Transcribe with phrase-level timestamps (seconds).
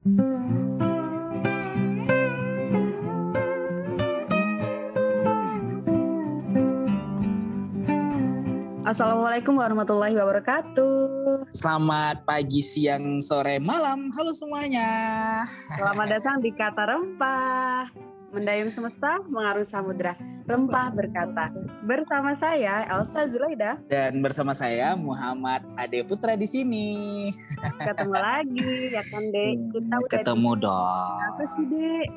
[0.00, 0.16] Assalamualaikum
[9.60, 11.52] warahmatullahi wabarakatuh.
[11.52, 14.08] Selamat pagi, siang, sore, malam.
[14.16, 14.88] Halo semuanya.
[15.76, 17.92] Selamat datang di Kata Rempah.
[18.30, 20.14] Mendayung semesta, mengarungi samudra.
[20.46, 21.50] Rempah berkata.
[21.82, 23.78] Bersama saya Elsa Zulaida.
[23.90, 26.90] Dan bersama saya Muhammad Ade Putra di sini.
[27.58, 29.54] Ketemu lagi ya kan, Dek?
[29.74, 31.18] Kita udah Ketemu dong.
[31.26, 32.08] Apa sih, Dek?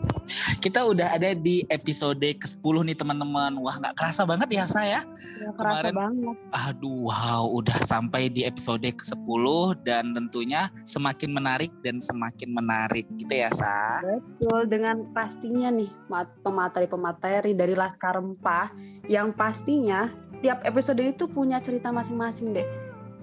[0.63, 3.51] Kita udah ada di episode ke-10 nih teman-teman.
[3.59, 5.03] Wah nggak kerasa banget ya saya.
[5.43, 6.37] Ya, kerasa Kemarin- banget.
[6.55, 9.43] Aduh, wow, udah sampai di episode ke-10
[9.83, 13.99] dan tentunya semakin menarik dan semakin menarik gitu ya, Sa.
[13.99, 18.71] Betul, dengan pastinya nih mat- pemateri-pemateri dari Laskar Rempah
[19.11, 20.07] yang pastinya
[20.39, 22.67] tiap episode itu punya cerita masing-masing, Dek.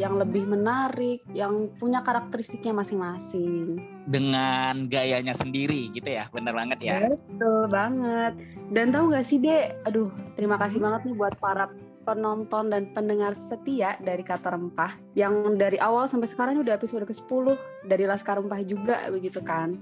[0.00, 3.77] Yang lebih menarik, yang punya karakteristiknya masing-masing.
[4.09, 6.96] Dengan gayanya sendiri gitu ya, bener banget ya.
[7.04, 8.32] Betul banget.
[8.73, 9.84] Dan tahu gak sih, Dek?
[9.84, 10.09] Aduh,
[10.40, 11.68] terima kasih banget nih buat para
[12.01, 17.04] penonton dan pendengar setia dari Kata Rempah yang dari awal sampai sekarang ini udah episode
[17.04, 17.54] ke-10
[17.87, 19.76] dari Laskar Rempah juga begitu kan.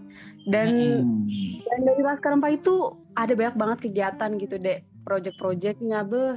[0.45, 1.63] Dan Mm-mm.
[1.63, 4.83] dan dari Laskar Rempah itu ada banyak banget kegiatan gitu, Dek.
[5.07, 6.37] Project-projectnya, beh.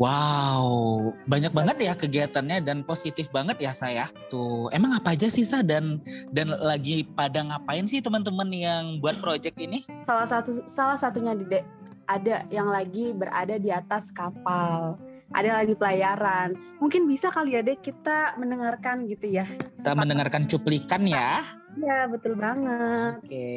[0.00, 4.08] Wow, banyak banget ya kegiatannya dan positif banget ya saya.
[4.32, 6.00] Tuh, emang apa aja sih Sa dan
[6.32, 9.84] dan lagi pada ngapain sih teman-teman yang buat project ini?
[10.08, 11.68] Salah satu salah satunya di Dek
[12.08, 14.96] ada yang lagi berada di atas kapal.
[15.36, 16.56] Ada lagi pelayaran.
[16.80, 19.44] Mungkin bisa kali ya, Dek, kita mendengarkan gitu ya.
[19.78, 21.44] Kita mendengarkan cuplikan ya.
[21.76, 23.20] Ya, betul banget.
[23.20, 23.52] Oke,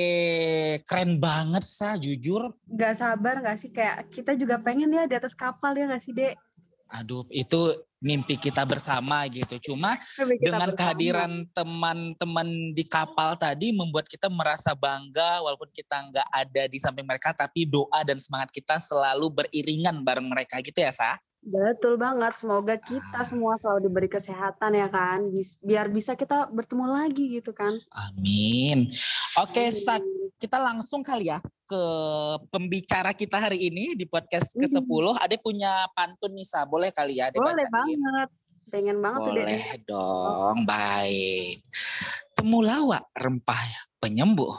[0.87, 2.55] keren banget Sa, jujur.
[2.63, 3.75] Gak sabar gak sih?
[3.75, 6.39] Kayak kita juga pengen ya di atas kapal ya gak sih, Dek?
[6.87, 9.73] Aduh, itu mimpi kita bersama gitu.
[9.73, 10.77] Cuma kita dengan bersama.
[10.77, 17.05] kehadiran teman-teman di kapal tadi membuat kita merasa bangga walaupun kita nggak ada di samping
[17.05, 21.17] mereka tapi doa dan semangat kita selalu beriringan bareng mereka gitu ya Sa?
[21.41, 22.33] Betul banget.
[22.37, 25.23] Semoga kita semua selalu diberi kesehatan ya kan.
[25.63, 27.71] Biar bisa kita bertemu lagi gitu kan.
[27.93, 28.91] Amin.
[29.39, 29.97] Oke Sa,
[30.37, 31.83] kita langsung kali ya ke
[32.47, 34.63] pembicara kita hari ini di podcast Mhm.
[34.63, 35.05] ke-10.
[35.19, 37.69] Ade punya pantun nih Sa, boleh kali ya Ade Boleh bacain?
[37.99, 38.29] banget.
[38.67, 39.43] Pengen banget tuh, Dek.
[39.47, 41.55] Boleh dong, baik.
[42.35, 43.63] Temulawak rempah
[43.99, 44.55] penyembuh.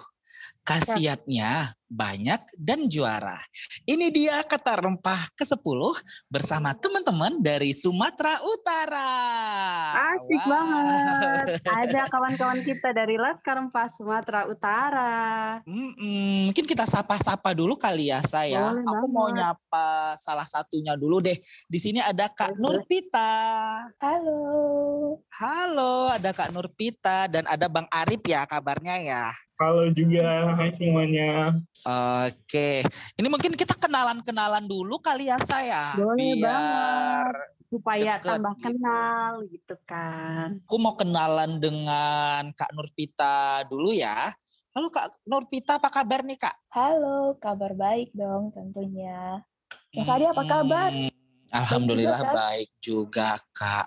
[0.65, 3.41] Khasiatnya banyak dan juara.
[3.89, 5.81] Ini dia kata rempah ke-10
[6.29, 9.13] bersama teman-teman dari Sumatera Utara.
[10.13, 10.49] Asik Wah.
[10.53, 11.47] banget.
[11.81, 15.13] Ada kawan-kawan kita dari Laskar Rempah Sumatera Utara.
[15.65, 18.69] Mm-mm, mungkin kita sapa-sapa dulu kali ya saya.
[18.71, 21.37] Boleh Aku mau nyapa salah satunya dulu deh.
[21.67, 22.61] Di sini ada Kak.
[22.61, 23.33] Nurpita.
[23.97, 24.43] Halo.
[25.41, 29.33] Halo, ada Kak Nurpita dan ada Bang Arif ya kabarnya ya.
[29.59, 31.51] Halo juga, hai semuanya.
[32.23, 32.87] Oke,
[33.19, 35.99] ini mungkin kita kenalan-kenalan dulu kali ya saya.
[35.99, 37.27] Boleh biar
[37.67, 38.63] Supaya Deket tambah gitu.
[38.71, 40.63] kenal gitu kan.
[40.63, 44.31] aku mau kenalan dengan Kak Nurpita dulu ya.
[44.79, 46.55] Halo Kak Nurpita, apa kabar nih Kak?
[46.71, 49.43] Halo, kabar baik dong tentunya.
[49.91, 50.95] Mas Adi apa kabar?
[50.95, 51.11] Hmm,
[51.49, 52.37] Alhamdulillah Baik juga, Kak.
[52.37, 53.87] baik juga Kak.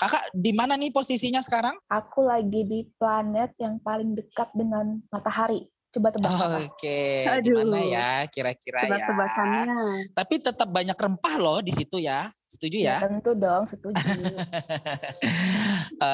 [0.00, 1.76] Kakak di mana nih posisinya sekarang?
[1.86, 5.70] Aku lagi di planet yang paling dekat dengan matahari.
[5.90, 6.70] Coba tebak apa?
[6.70, 7.02] Oke,
[7.42, 7.66] di Aduh.
[7.66, 8.88] mana ya kira-kira ya?
[8.94, 9.74] Tebak-tebakannya.
[10.14, 12.30] Tapi tetap banyak rempah loh di situ ya.
[12.46, 13.02] Setuju ya?
[13.02, 13.98] Tentu dong, setuju.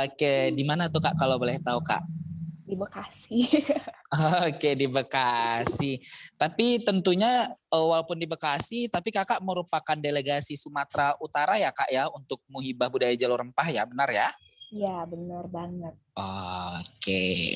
[0.04, 2.00] Oke, di mana tuh Kak kalau boleh tahu Kak?
[2.66, 3.46] Di Bekasi.
[4.50, 6.02] Oke di Bekasi.
[6.34, 12.10] Tapi tentunya eh, walaupun di Bekasi, tapi kakak merupakan delegasi Sumatera Utara ya kak ya
[12.10, 14.26] untuk Muhibah Budaya Jalur Rempah ya, benar ya?
[14.66, 15.94] ya, benar banget.
[16.18, 17.54] Oke,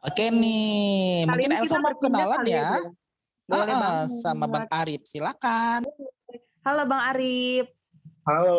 [0.00, 1.26] oke nih.
[1.26, 2.70] Kali Mungkin Elsa mau kenalan kali ya?
[3.44, 4.22] Boleh Ah, banget.
[4.22, 5.82] sama Bang Arif, silakan.
[6.62, 7.66] Halo Bang Arif.
[8.22, 8.58] Halo.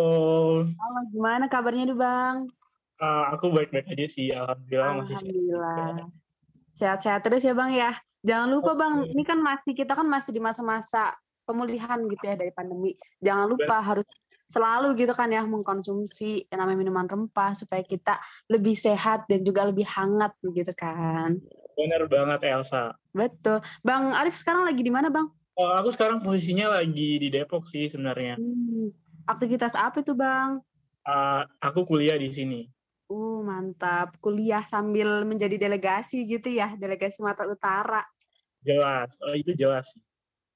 [0.65, 2.51] Halo, gimana kabarnya nih Bang?
[2.99, 4.29] Uh, aku baik-baik aja sih.
[4.35, 5.95] Alhamdulillah masih sehat.
[6.75, 7.95] Sehat-sehat terus ya Bang ya.
[8.19, 11.15] Jangan lupa Bang, ini kan masih kita kan masih di masa-masa
[11.47, 12.99] pemulihan gitu ya dari pandemi.
[13.23, 14.03] Jangan lupa harus
[14.49, 18.17] selalu gitu kan ya mengkonsumsi yang namanya minuman rempah supaya kita
[18.49, 21.39] lebih sehat dan juga lebih hangat begitu kan.
[21.79, 22.91] Bener banget Elsa.
[23.15, 23.63] Betul.
[23.79, 25.31] Bang Arif sekarang lagi di mana Bang?
[25.55, 28.35] Oh, aku sekarang posisinya lagi di Depok sih sebenarnya.
[28.35, 28.91] Hmm,
[29.27, 30.59] aktivitas apa itu Bang?
[31.07, 32.67] Uh, aku kuliah di sini.
[33.09, 34.13] Uh, mantap.
[34.21, 38.01] Kuliah sambil menjadi delegasi gitu ya, delegasi Sumatera Utara.
[38.61, 39.17] Jelas.
[39.25, 40.03] Oh, itu jelas sih.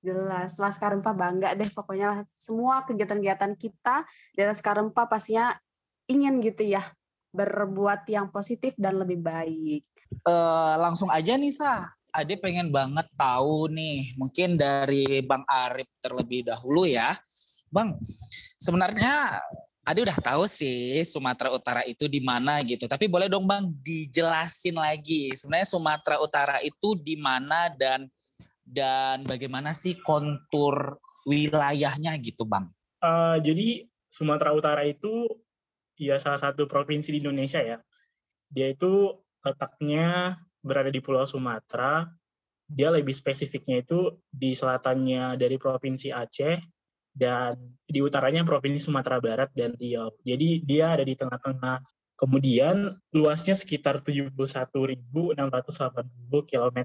[0.03, 4.03] Jelas, Laskar Rempa bangga deh pokoknya lah semua kegiatan-kegiatan kita
[4.35, 5.55] dari Laskar Rempa pastinya
[6.11, 6.83] ingin gitu ya
[7.31, 9.88] berbuat yang positif dan lebih baik.
[10.27, 16.45] Uh, langsung aja nih Sa, Ade pengen banget tahu nih, mungkin dari Bang Arif terlebih
[16.45, 17.09] dahulu ya.
[17.73, 17.97] Bang,
[18.61, 19.41] sebenarnya
[19.83, 22.88] Ade udah tahu sih Sumatera Utara itu di mana gitu.
[22.88, 25.35] Tapi boleh dong Bang dijelasin lagi.
[25.35, 28.07] Sebenarnya Sumatera Utara itu di mana dan
[28.63, 32.71] dan bagaimana sih kontur wilayahnya gitu Bang?
[33.03, 35.27] Uh, jadi Sumatera Utara itu
[36.00, 37.83] ya salah satu provinsi di Indonesia ya.
[38.47, 42.07] Dia itu letaknya berada di Pulau Sumatera,
[42.71, 46.56] dia lebih spesifiknya itu di selatannya dari Provinsi Aceh
[47.13, 47.56] dan
[47.86, 50.12] di utaranya Provinsi Sumatera Barat dan Riau.
[50.25, 51.80] Jadi dia ada di tengah-tengah.
[52.13, 55.38] Kemudian luasnya sekitar 71.680
[56.50, 56.80] km.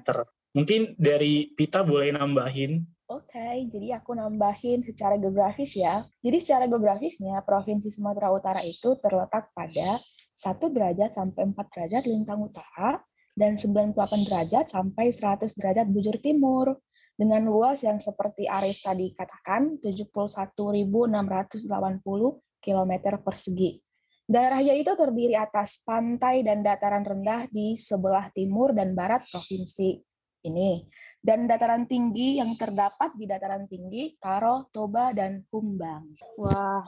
[0.57, 6.05] Mungkin dari Pita boleh nambahin Oke, okay, jadi aku nambahin secara geografis ya.
[6.21, 9.97] Jadi secara geografisnya, Provinsi Sumatera Utara itu terletak pada
[10.37, 13.01] 1 derajat sampai 4 derajat lintang utara
[13.33, 13.97] dan 98
[14.29, 16.77] derajat sampai 100 derajat bujur timur
[17.19, 21.67] dengan luas yang seperti Arif tadi katakan 71.680
[22.62, 23.82] km persegi.
[24.29, 29.99] Daerahnya itu terdiri atas pantai dan dataran rendah di sebelah timur dan barat provinsi
[30.47, 30.87] ini
[31.19, 36.14] dan dataran tinggi yang terdapat di dataran tinggi Karo, Toba, dan Humbang.
[36.38, 36.81] Wah,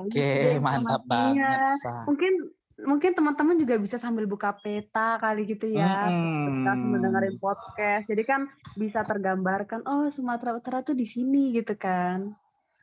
[0.00, 1.60] oke, okay, mantap banget.
[2.08, 2.34] Mungkin
[2.82, 6.98] mungkin teman-teman juga bisa sambil buka peta kali gitu ya, hmm.
[6.98, 8.10] mendengarin podcast.
[8.10, 8.40] Jadi kan
[8.74, 12.34] bisa tergambarkan, oh Sumatera Utara tuh di sini gitu kan.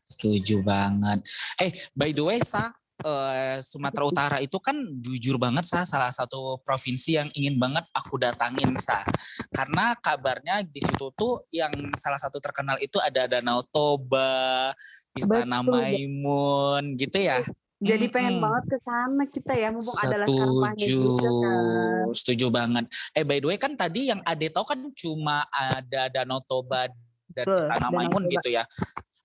[0.07, 1.23] Setuju banget.
[1.59, 2.71] Eh, by the way, Sa,
[3.05, 8.17] uh, Sumatera Utara itu kan jujur banget sa salah satu provinsi yang ingin banget aku
[8.21, 9.01] datangin sa
[9.51, 14.71] karena kabarnya di situ tuh yang salah satu terkenal itu ada Danau Toba,
[15.17, 15.73] Istana Betul.
[15.73, 17.41] Maimun gitu ya.
[17.81, 18.45] Jadi pengen hmm.
[18.45, 22.05] banget ke sana kita ya, mumpung adalah Setuju, kan.
[22.13, 22.85] setuju banget.
[23.17, 26.85] Eh by the way kan tadi yang Ade tahu kan cuma ada Danau Toba
[27.33, 28.61] dan Betul, Istana Maimun gitu ya.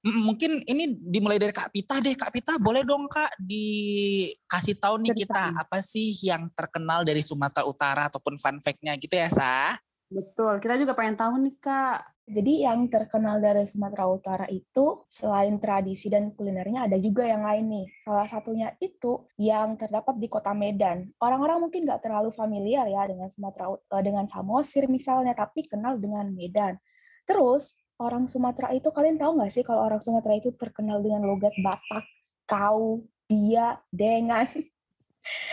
[0.07, 2.17] Mungkin ini dimulai dari Kak Pita deh.
[2.17, 7.69] Kak Pita boleh dong Kak dikasih tahu nih kita apa sih yang terkenal dari Sumatera
[7.69, 9.77] Utara ataupun fun fact-nya gitu ya, Sa?
[10.09, 12.16] Betul, kita juga pengen tahu nih Kak.
[12.27, 17.71] Jadi yang terkenal dari Sumatera Utara itu selain tradisi dan kulinernya ada juga yang lain
[17.71, 17.87] nih.
[18.03, 21.07] Salah satunya itu yang terdapat di kota Medan.
[21.23, 26.27] Orang-orang mungkin nggak terlalu familiar ya dengan Sumatera eh, dengan Samosir misalnya, tapi kenal dengan
[26.35, 26.83] Medan.
[27.31, 31.55] Terus orang Sumatera itu kalian tahu nggak sih kalau orang Sumatera itu terkenal dengan logat
[31.63, 32.11] Batak,
[32.43, 34.51] kau, dia, dengan.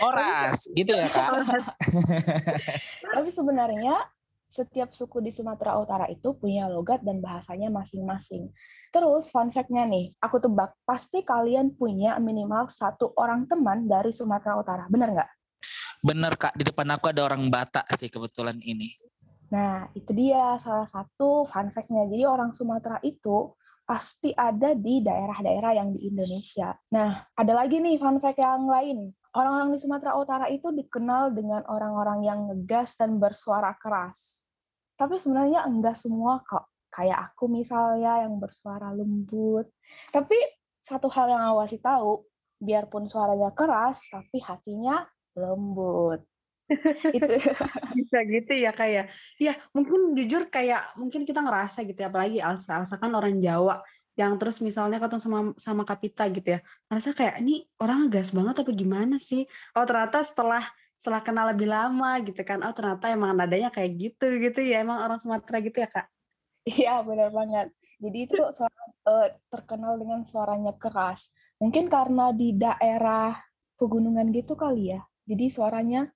[0.02, 1.54] Oras, gitu ya kak.
[3.14, 4.10] Tapi sebenarnya
[4.54, 8.54] setiap suku di Sumatera Utara itu punya logat dan bahasanya masing-masing.
[8.94, 14.54] Terus fun fact-nya nih, aku tebak, pasti kalian punya minimal satu orang teman dari Sumatera
[14.54, 15.30] Utara, bener nggak?
[16.06, 18.94] Bener kak, di depan aku ada orang Batak sih kebetulan ini.
[19.50, 22.06] Nah, itu dia salah satu fun fact-nya.
[22.06, 23.50] Jadi orang Sumatera itu
[23.84, 26.72] pasti ada di daerah-daerah yang di Indonesia.
[26.94, 29.12] Nah, ada lagi nih fun fact yang lain.
[29.34, 34.43] Orang-orang di Sumatera Utara itu dikenal dengan orang-orang yang ngegas dan bersuara keras
[34.94, 36.70] tapi sebenarnya enggak semua kok.
[36.94, 39.66] Kayak aku misalnya yang bersuara lembut.
[40.14, 40.38] Tapi
[40.78, 42.22] satu hal yang awasi tahu
[42.62, 45.02] biarpun suaranya keras tapi hatinya
[45.34, 46.22] lembut.
[47.10, 47.34] Itu.
[47.98, 49.52] Bisa gitu ya kayak ya?
[49.52, 53.82] ya mungkin jujur kayak mungkin kita ngerasa gitu ya apalagi Alsa Alsa kan orang Jawa
[54.14, 58.62] yang terus misalnya ketemu sama sama Kapita gitu ya ngerasa kayak ini orang gas banget
[58.62, 59.42] apa gimana sih?
[59.74, 60.62] Oh ternyata setelah
[61.04, 65.04] setelah kenal lebih lama gitu kan oh ternyata emang nadanya kayak gitu gitu ya emang
[65.04, 66.08] orang Sumatera gitu ya kak?
[66.64, 67.68] Iya benar banget.
[68.00, 71.28] Jadi itu suara, uh, terkenal dengan suaranya keras.
[71.60, 73.36] Mungkin karena di daerah
[73.76, 75.04] pegunungan gitu kali ya.
[75.28, 76.08] Jadi suaranya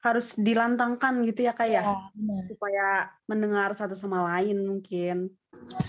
[0.00, 5.28] harus dilantangkan gitu ya kak ya, ya supaya mendengar satu sama lain mungkin.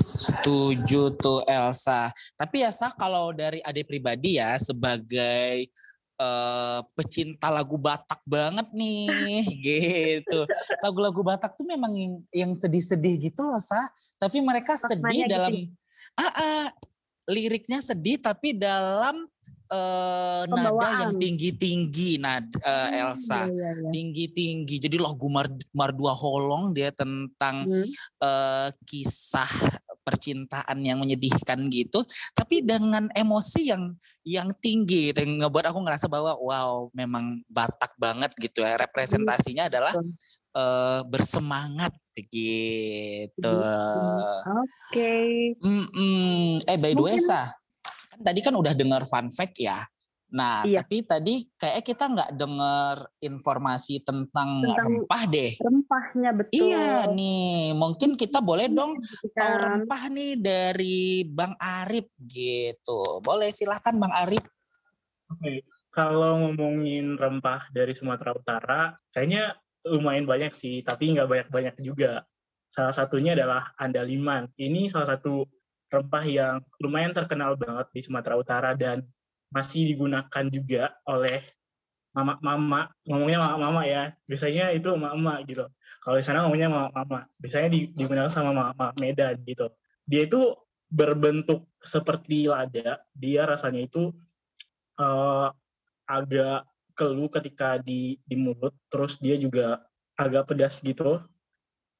[0.03, 2.11] Setuju tuh Elsa.
[2.35, 5.71] Tapi ya Sa kalau dari adik pribadi ya sebagai
[6.21, 10.45] uh, pecinta lagu Batak banget nih gitu.
[10.85, 13.89] Lagu-lagu Batak tuh memang yang, yang sedih-sedih gitu loh Sa.
[14.21, 15.73] Tapi mereka sedih gitu dalam gitu.
[16.21, 16.65] ah, ah
[17.29, 19.23] liriknya sedih tapi dalam
[19.71, 23.55] uh, nada yang tinggi-tinggi nada uh, Elsa tinggi-tinggi.
[23.55, 27.87] Iya, iya, tinggi-tinggi jadi lagu Mar Mardua Holong dia tentang hmm.
[28.19, 29.47] uh, kisah
[30.01, 32.01] percintaan yang menyedihkan gitu
[32.33, 33.93] tapi dengan emosi yang
[34.25, 39.69] yang tinggi gitu, yang ngebuat aku ngerasa bahwa wow memang Batak banget gitu ya representasinya
[39.69, 39.93] adalah
[40.55, 43.51] uh, bersemangat begitu.
[43.51, 44.45] Oke.
[44.91, 45.29] Okay.
[45.59, 46.45] Mm -mm.
[46.67, 47.47] Eh by the way Sa,
[48.11, 49.79] kan tadi kan udah dengar fun fact ya.
[50.31, 50.79] Nah, iya.
[50.79, 55.51] tapi tadi kayak kita nggak dengar informasi tentang, tentang rempah deh.
[55.59, 56.55] Rempahnya betul.
[56.55, 58.95] Iya nih, mungkin kita boleh dong
[59.35, 63.19] tahu rempah nih dari Bang Arif gitu.
[63.19, 64.39] Boleh silahkan Bang Arif.
[65.35, 72.23] Oke, kalau ngomongin rempah dari Sumatera Utara, kayaknya lumayan banyak sih, tapi nggak banyak-banyak juga.
[72.71, 74.47] Salah satunya adalah andaliman.
[74.55, 75.43] Ini salah satu
[75.91, 79.03] rempah yang lumayan terkenal banget di Sumatera Utara dan
[79.51, 81.43] masih digunakan juga oleh
[82.15, 84.15] mama-mama, ngomongnya mama-mama ya.
[84.27, 85.67] Biasanya itu mama gitu.
[86.01, 87.27] Kalau di sana ngomongnya mama-mama.
[87.39, 89.71] Biasanya digunakan sama mama Medan gitu.
[90.07, 90.55] Dia itu
[90.91, 93.03] berbentuk seperti lada.
[93.15, 94.11] Dia rasanya itu
[94.99, 95.47] uh,
[96.07, 98.75] agak keluh ketika di di mulut.
[98.91, 99.79] Terus dia juga
[100.19, 101.23] agak pedas gitu.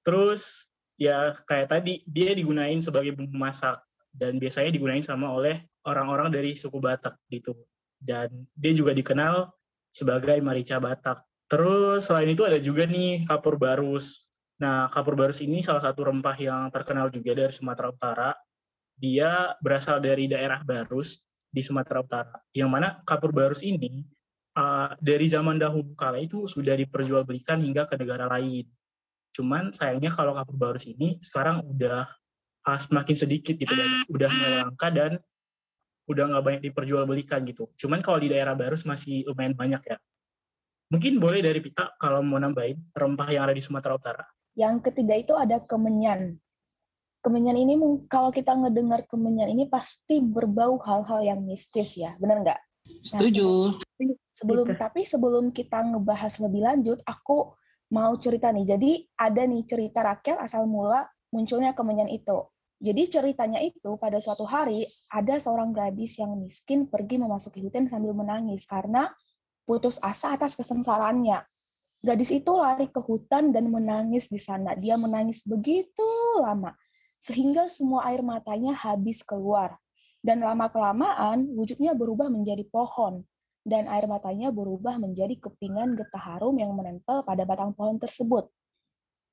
[0.03, 0.67] Terus
[0.99, 3.79] ya kayak tadi dia digunain sebagai bumbu masak
[4.11, 7.57] dan biasanya digunain sama oleh orang-orang dari suku Batak gitu.
[8.01, 9.49] Dan dia juga dikenal
[9.91, 11.21] sebagai marica Batak.
[11.51, 14.23] Terus selain itu ada juga nih kapur barus.
[14.61, 18.31] Nah, kapur barus ini salah satu rempah yang terkenal juga dari Sumatera Utara.
[18.95, 22.35] Dia berasal dari daerah Barus di Sumatera Utara.
[22.53, 24.05] Yang mana kapur barus ini
[24.55, 28.69] uh, dari zaman dahulu kala itu sudah diperjualbelikan hingga ke negara lain.
[29.35, 32.07] Cuman sayangnya kalau kapur barus ini sekarang udah
[32.67, 34.29] uh, semakin sedikit gitu dan udah
[34.63, 35.11] langka dan
[36.11, 37.71] udah nggak banyak diperjualbelikan gitu.
[37.79, 39.97] Cuman kalau di daerah Barus masih lumayan banyak ya.
[40.91, 44.23] Mungkin boleh dari Pita kalau mau nambahin rempah yang ada di Sumatera Utara.
[44.59, 46.35] Yang ketiga itu ada kemenyan.
[47.23, 47.73] Kemenyan ini
[48.11, 52.59] kalau kita ngedengar kemenyan ini pasti berbau hal-hal yang mistis ya, benar nggak?
[52.83, 53.77] Setuju.
[53.77, 54.79] Nah, sebelum gitu.
[54.81, 57.55] tapi sebelum kita ngebahas lebih lanjut, aku
[57.93, 58.65] mau cerita nih.
[58.75, 62.41] Jadi ada nih cerita rakyat asal mula munculnya kemenyan itu.
[62.81, 68.17] Jadi ceritanya itu pada suatu hari ada seorang gadis yang miskin pergi memasuki hutan sambil
[68.17, 69.13] menangis karena
[69.69, 71.37] putus asa atas kesengsaraannya.
[72.01, 74.73] Gadis itu lari ke hutan dan menangis di sana.
[74.73, 76.09] Dia menangis begitu
[76.41, 76.73] lama
[77.21, 79.77] sehingga semua air matanya habis keluar.
[80.21, 83.25] Dan lama-kelamaan wujudnya berubah menjadi pohon
[83.61, 88.49] dan air matanya berubah menjadi kepingan getah harum yang menempel pada batang pohon tersebut.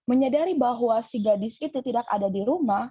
[0.05, 2.89] Menyadari bahwa si gadis itu tidak ada di rumah,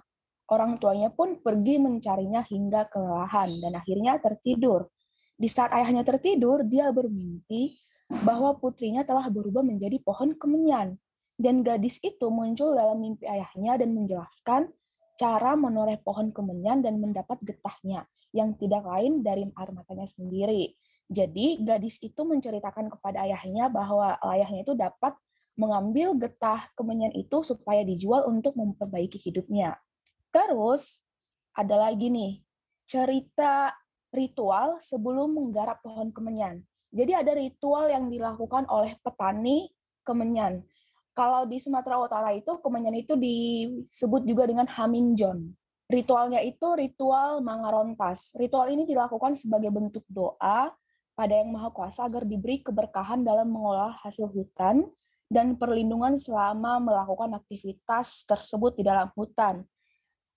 [0.48, 4.88] Orang tuanya pun pergi mencarinya hingga kelelahan dan akhirnya tertidur.
[5.36, 7.76] Di saat ayahnya tertidur, dia bermimpi
[8.24, 10.96] bahwa putrinya telah berubah menjadi pohon kemenyan.
[11.38, 14.72] Dan gadis itu muncul dalam mimpi ayahnya dan menjelaskan
[15.20, 20.74] cara menoreh pohon kemenyan dan mendapat getahnya, yang tidak lain dari air matanya sendiri.
[21.06, 25.14] Jadi gadis itu menceritakan kepada ayahnya bahwa ayahnya itu dapat
[25.58, 29.74] mengambil getah kemenyan itu supaya dijual untuk memperbaiki hidupnya.
[30.38, 31.02] Terus
[31.50, 32.38] ada lagi nih
[32.86, 33.74] cerita
[34.14, 36.62] ritual sebelum menggarap pohon kemenyan.
[36.94, 39.66] Jadi ada ritual yang dilakukan oleh petani
[40.06, 40.62] kemenyan.
[41.10, 45.50] Kalau di Sumatera Utara itu kemenyan itu disebut juga dengan haminjon.
[45.90, 48.30] Ritualnya itu ritual mangarontas.
[48.38, 50.70] Ritual ini dilakukan sebagai bentuk doa
[51.18, 54.86] pada Yang Maha Kuasa agar diberi keberkahan dalam mengolah hasil hutan
[55.26, 59.66] dan perlindungan selama melakukan aktivitas tersebut di dalam hutan.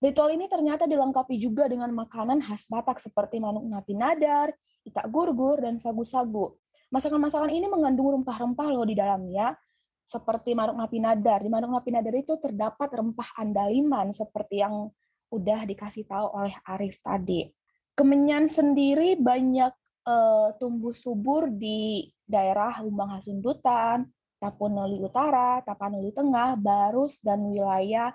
[0.02, 4.50] Ritual ini ternyata dilengkapi juga dengan makanan khas Batak seperti manuk napi nadar,
[4.82, 6.58] itak gurgur, dan sagu-sagu.
[6.90, 9.54] Masakan-masakan ini mengandung rempah-rempah loh di dalamnya,
[10.02, 11.46] seperti manuk napi nadar.
[11.46, 14.90] Di manuk napi nadar itu terdapat rempah andaliman seperti yang
[15.30, 17.54] udah dikasih tahu oleh Arif tadi.
[17.94, 19.70] Kemenyan sendiri banyak
[20.02, 24.10] uh, tumbuh subur di daerah Lumbang Hasundutan,
[24.42, 28.10] Tapanuli Utara, Tapanuli Tengah, Barus, dan wilayah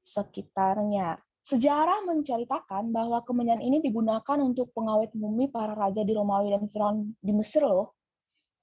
[0.00, 1.25] sekitarnya.
[1.46, 7.14] Sejarah menceritakan bahwa kemenyan ini digunakan untuk pengawet mumi para raja di Romawi dan Firaun
[7.22, 7.94] di Mesir loh.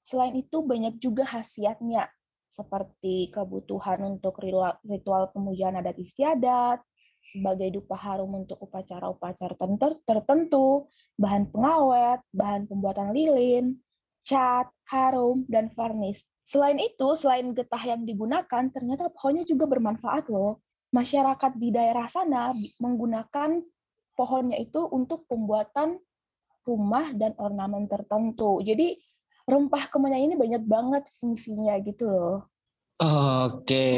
[0.04, 2.12] Selain itu banyak juga khasiatnya
[2.52, 6.84] seperti kebutuhan untuk ritual, pemujaan adat istiadat,
[7.24, 9.56] sebagai dupa harum untuk upacara-upacara
[10.04, 13.80] tertentu, bahan pengawet, bahan pembuatan lilin,
[14.28, 16.28] cat, harum, dan varnish.
[16.44, 20.60] Selain itu, selain getah yang digunakan, ternyata pohonnya juga bermanfaat loh.
[20.94, 23.58] Masyarakat di daerah sana menggunakan
[24.14, 25.98] pohonnya itu untuk pembuatan
[26.64, 28.62] rumah dan ornamen tertentu.
[28.62, 29.02] Jadi
[29.50, 32.48] rempah kemenyan ini banyak banget fungsinya gitu loh.
[33.02, 33.90] Oke.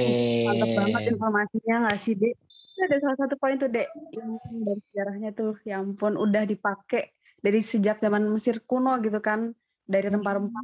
[0.47, 2.33] Mantap banget informasinya nggak sih, Dek?
[2.75, 3.91] Ada salah satu poin tuh, Dek.
[4.15, 4.31] Yang
[4.63, 7.11] dari sejarahnya tuh, yang pun udah dipakai
[7.43, 9.53] dari sejak zaman Mesir kuno gitu kan.
[9.85, 10.63] Dari rempah-rempah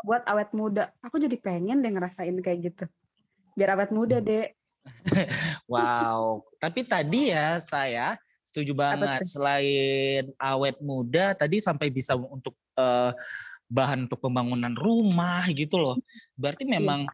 [0.00, 0.88] buat awet muda.
[1.04, 2.84] Aku jadi pengen deh ngerasain kayak gitu.
[3.52, 4.56] Biar awet muda, Dek.
[5.72, 6.44] wow.
[6.60, 9.24] Tapi tadi ya saya setuju banget.
[9.26, 13.10] Selain awet muda, tadi sampai bisa untuk uh,
[13.66, 15.96] bahan untuk pembangunan rumah gitu loh.
[16.38, 16.78] Berarti iya.
[16.78, 17.08] memang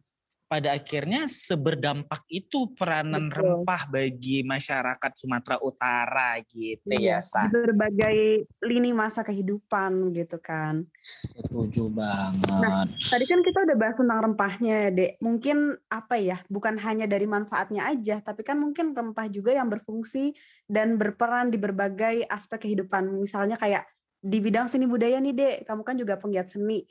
[0.51, 3.63] pada akhirnya seberdampak itu peranan Betul.
[3.63, 7.47] rempah bagi masyarakat Sumatera Utara gitu iya, ya, Sa.
[7.47, 10.83] Berbagai lini masa kehidupan gitu kan.
[10.99, 12.51] Setuju banget.
[12.51, 15.13] Nah, tadi kan kita udah bahas tentang rempahnya ya, Dek.
[15.23, 20.35] Mungkin apa ya, bukan hanya dari manfaatnya aja, tapi kan mungkin rempah juga yang berfungsi
[20.67, 23.07] dan berperan di berbagai aspek kehidupan.
[23.23, 23.87] Misalnya kayak
[24.19, 25.57] di bidang seni budaya nih, Dek.
[25.71, 26.83] Kamu kan juga penggiat seni.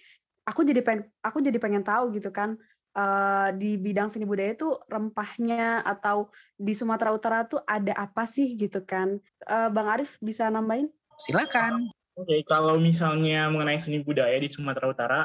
[0.47, 2.55] Aku jadi pengen aku jadi pengen tahu gitu kan
[2.95, 8.55] uh, di bidang seni budaya itu rempahnya atau di Sumatera Utara tuh ada apa sih
[8.57, 9.19] gitu kan?
[9.45, 10.89] Uh, Bang Arif bisa nambahin?
[11.19, 11.91] Silakan.
[12.19, 15.21] Oke, okay, kalau misalnya mengenai seni budaya di Sumatera Utara,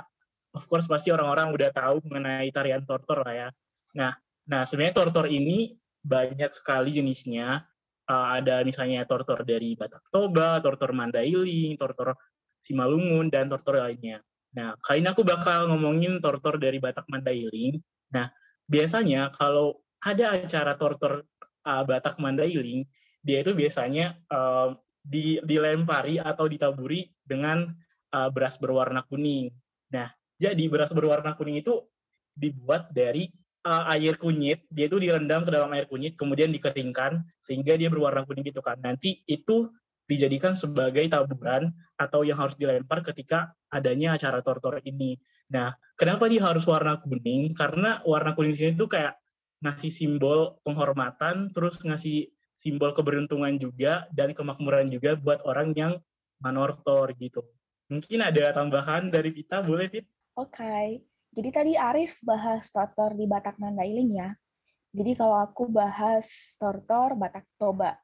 [0.54, 3.48] of course pasti orang-orang udah tahu mengenai tarian tortor lah ya.
[3.98, 4.14] Nah,
[4.46, 7.66] nah sebenarnya tortor ini banyak sekali jenisnya.
[8.04, 12.12] Uh, ada misalnya tortor dari Batak Toba, tortor Mandailing, tortor
[12.60, 14.20] Simalungun, dan tortor lainnya.
[14.54, 17.82] Nah, kali ini aku bakal ngomongin tortor dari Batak Mandailing.
[18.14, 18.30] Nah,
[18.70, 21.26] biasanya kalau ada acara tortor
[21.66, 22.86] uh, Batak Mandailing,
[23.18, 27.66] dia itu biasanya uh, di, dilempari atau ditaburi dengan
[28.14, 29.50] uh, beras berwarna kuning.
[29.90, 30.08] Nah,
[30.38, 31.82] jadi beras berwarna kuning itu
[32.34, 33.26] dibuat dari
[33.66, 38.22] uh, air kunyit, dia itu direndam ke dalam air kunyit, kemudian dikeringkan sehingga dia berwarna
[38.22, 38.78] kuning gitu kan.
[38.78, 39.66] Nanti itu
[40.04, 45.16] dijadikan sebagai taburan atau yang harus dilempar ketika adanya acara tortor ini.
[45.52, 47.56] Nah, kenapa dia harus warna kuning?
[47.56, 49.16] Karena warna kuning di sini tuh kayak
[49.64, 52.28] ngasih simbol penghormatan, terus ngasih
[52.60, 55.92] simbol keberuntungan juga dan kemakmuran juga buat orang yang
[56.40, 57.40] manortor gitu.
[57.88, 60.08] Mungkin ada tambahan dari Vita, boleh Vita?
[60.34, 60.86] Oke, okay.
[61.30, 64.34] jadi tadi Arif bahas tortor di Batak Mandailing ya.
[64.94, 66.26] Jadi kalau aku bahas
[66.58, 68.03] tortor Batak Toba.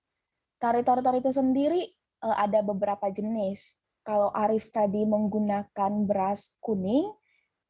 [0.61, 1.89] Tari tortor itu sendiri
[2.21, 3.73] uh, ada beberapa jenis.
[4.05, 7.09] Kalau Arif tadi menggunakan beras kuning,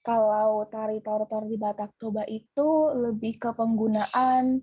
[0.02, 4.62] kalau tari tortor di Batak Toba itu lebih ke penggunaan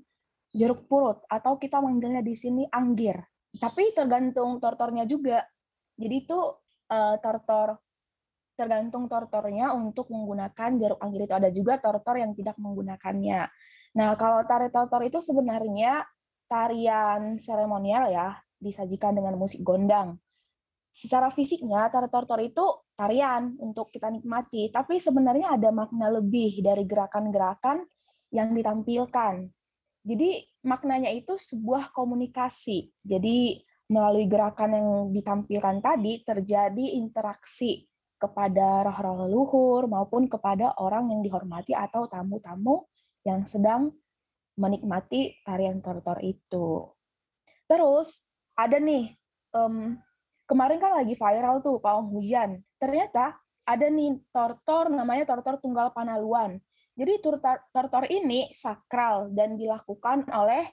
[0.52, 3.20] jeruk purut atau kita manggilnya di sini anggir.
[3.54, 5.46] Tapi tergantung tortornya juga.
[5.96, 6.40] Jadi itu
[6.92, 7.80] uh, tortor
[8.58, 13.46] tergantung tortornya untuk menggunakan jeruk anggir itu ada juga tortor yang tidak menggunakannya.
[13.94, 16.02] Nah, kalau tari tortor itu sebenarnya
[16.48, 20.18] tarian seremonial ya, disajikan dengan musik gondang.
[20.90, 22.64] Secara fisiknya, tari tortor itu
[22.98, 27.86] tarian untuk kita nikmati, tapi sebenarnya ada makna lebih dari gerakan-gerakan
[28.34, 29.46] yang ditampilkan.
[30.02, 30.30] Jadi
[30.66, 32.90] maknanya itu sebuah komunikasi.
[33.06, 41.22] Jadi melalui gerakan yang ditampilkan tadi terjadi interaksi kepada roh-roh leluhur maupun kepada orang yang
[41.22, 42.90] dihormati atau tamu-tamu
[43.24, 43.94] yang sedang
[44.58, 46.90] menikmati tarian tortor itu.
[47.70, 48.26] Terus
[48.58, 49.14] ada nih,
[49.54, 49.96] um,
[50.50, 52.66] kemarin kan lagi viral tuh pawang hujan.
[52.82, 56.58] Ternyata ada nih tortor namanya tortor tunggal panaluan.
[56.98, 60.66] Jadi tortor ini sakral dan dilakukan oleh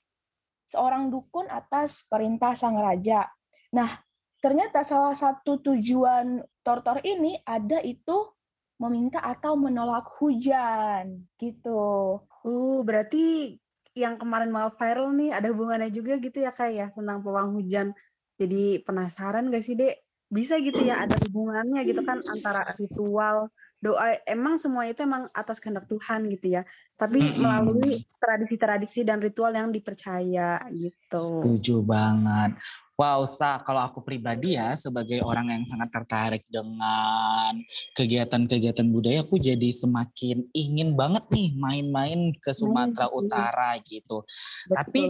[0.72, 3.28] seorang dukun atas perintah sang raja.
[3.76, 4.00] Nah,
[4.40, 8.32] ternyata salah satu tujuan tortor ini ada itu
[8.80, 12.18] meminta atau menolak hujan gitu.
[12.40, 13.56] Uh, berarti
[13.94, 17.94] yang kemarin mau viral nih ada hubungannya juga gitu ya kayak ya tentang pawang hujan.
[18.34, 20.02] Jadi penasaran gak sih dek?
[20.26, 23.54] Bisa gitu ya ada hubungannya gitu kan antara ritual
[23.84, 26.64] doa emang semua itu emang atas kehendak Tuhan gitu ya.
[26.96, 31.20] Tapi melalui tradisi-tradisi dan ritual yang dipercaya gitu.
[31.20, 32.56] Setuju banget.
[32.94, 37.58] Wow, Sa, kalau aku pribadi ya sebagai orang yang sangat tertarik dengan
[37.98, 44.22] kegiatan-kegiatan budaya, aku jadi semakin ingin banget nih main-main ke Sumatera hmm, Utara gitu.
[44.22, 44.76] Betul.
[44.78, 45.02] Tapi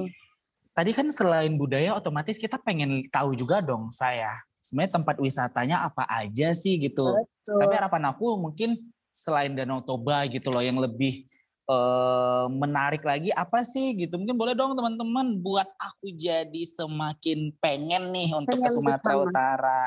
[0.74, 4.32] tadi kan selain budaya otomatis kita pengen tahu juga dong saya
[4.64, 7.04] sebenarnya tempat wisatanya apa aja sih gitu.
[7.12, 7.60] Betul.
[7.60, 8.80] Tapi harapan aku mungkin
[9.12, 11.28] selain Danau Toba gitu loh yang lebih
[11.68, 14.16] uh, menarik lagi apa sih gitu.
[14.16, 19.84] Mungkin boleh dong teman-teman buat aku jadi semakin pengen nih untuk pengen ke Sumatera Utara.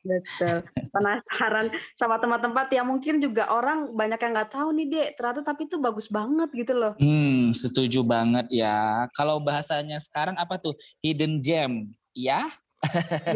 [0.00, 0.64] Betul.
[0.96, 5.08] Penasaran sama tempat-tempat yang mungkin juga orang banyak yang nggak tahu nih, Dek.
[5.20, 6.96] Ternyata tapi itu bagus banget gitu loh.
[6.96, 9.04] Hmm, setuju banget ya.
[9.12, 10.72] Kalau bahasanya sekarang apa tuh?
[11.04, 12.48] Hidden gem, ya?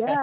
[0.01, 0.21] Ya.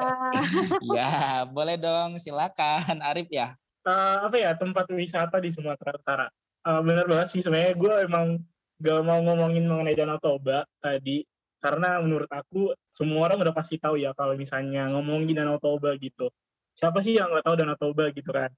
[0.97, 1.11] ya,
[1.45, 2.17] boleh dong.
[2.17, 3.53] Silakan, Arif ya.
[3.81, 6.27] Uh, apa ya tempat wisata di Sumatera Utara?
[6.61, 8.37] Uh, bener banget sih sebenarnya gue emang
[8.81, 11.25] gak mau ngomongin mengenai Danau Toba tadi
[11.61, 16.33] karena menurut aku semua orang udah pasti tahu ya kalau misalnya ngomongin Danau Toba gitu
[16.73, 18.49] siapa sih yang nggak tahu Danau Toba gitu kan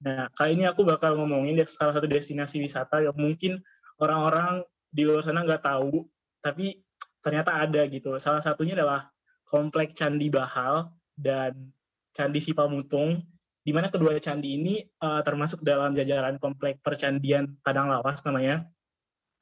[0.00, 3.60] nah kali ini aku bakal ngomongin salah satu destinasi wisata yang mungkin
[3.96, 6.04] orang-orang di luar sana nggak tahu
[6.44, 6.84] tapi
[7.24, 9.08] ternyata ada gitu salah satunya adalah
[9.50, 11.74] komplek Candi Bahal dan
[12.14, 13.26] Candi Sipamutung
[13.60, 18.64] di mana kedua candi ini uh, termasuk dalam jajaran komplek percandian Padang Lawas namanya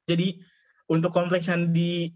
[0.03, 0.35] jadi
[0.91, 2.11] untuk kompleks candi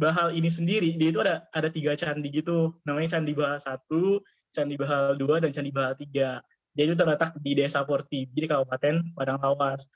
[0.00, 4.78] Bahal ini sendiri dia itu ada ada tiga candi gitu namanya Candi Bahal satu, Candi
[4.78, 6.40] Bahal dua dan Candi Bahal tiga.
[6.70, 9.90] Dia itu terletak di Desa Porti di Kabupaten Padang Lawas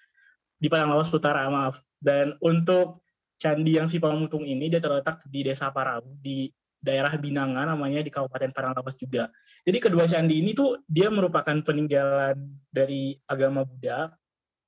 [0.59, 1.79] di Padang Lawas Utara maaf.
[1.97, 3.07] Dan untuk
[3.39, 6.51] candi yang si Pamutung ini dia terletak di Desa Parabu di
[6.85, 9.33] daerah Binangan namanya di Kabupaten Padang Lawas juga.
[9.64, 12.37] Jadi kedua candi ini tuh dia merupakan peninggalan
[12.68, 14.12] dari agama Buddha.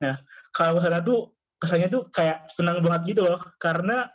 [0.00, 0.16] Nah,
[0.56, 4.08] kalau sana tuh kesannya tuh kayak senang banget gitu loh karena